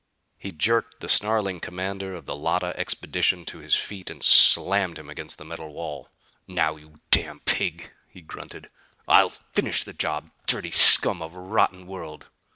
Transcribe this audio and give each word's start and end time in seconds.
He 0.39 0.51
jerked 0.51 0.99
the 0.99 1.07
snarling 1.07 1.59
commander 1.59 2.15
of 2.15 2.25
the 2.25 2.35
Llotta 2.35 2.73
expedition 2.75 3.45
to 3.45 3.59
his 3.59 3.75
feet 3.75 4.09
and 4.09 4.23
slammed 4.23 4.97
him 4.97 5.11
against 5.11 5.37
the 5.37 5.45
metal 5.45 5.71
wall. 5.73 6.09
"Now, 6.47 6.75
you 6.75 6.95
damn 7.11 7.41
pig," 7.41 7.91
he 8.07 8.21
grunted, 8.21 8.71
"I'll 9.07 9.29
finish 9.29 9.83
the 9.83 9.93
job. 9.93 10.31
Dirty 10.47 10.71
scum 10.71 11.21
of 11.21 11.35
a 11.35 11.39
rotten 11.39 11.85
world!" 11.85 12.31